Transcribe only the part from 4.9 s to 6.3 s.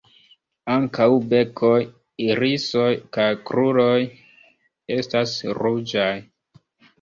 estas ruĝaj.